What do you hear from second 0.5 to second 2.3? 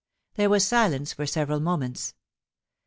silence for several moments.